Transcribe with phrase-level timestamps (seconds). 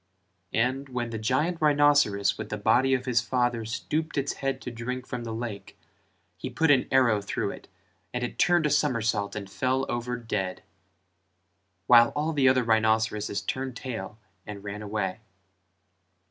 [0.55, 4.71] and when the giant rhinceros with the body of his father stooped its head to
[4.71, 5.77] drink from the lake,
[6.37, 7.67] he put an arrow through it
[8.11, 10.63] and it turned a somersault and fell over dead:
[11.85, 14.17] while all the other rhinceroses turned tail
[14.47, 15.19] and ran away.